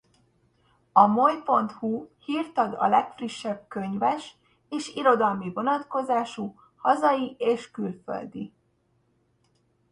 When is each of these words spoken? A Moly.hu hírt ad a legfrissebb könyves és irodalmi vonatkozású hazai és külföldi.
A 0.91 1.05
Moly.hu 1.07 2.07
hírt 2.19 2.57
ad 2.57 2.73
a 2.77 2.87
legfrissebb 2.87 3.67
könyves 3.67 4.35
és 4.69 4.95
irodalmi 4.95 5.53
vonatkozású 5.53 6.55
hazai 6.75 7.35
és 7.37 7.71
külföldi. 7.71 8.53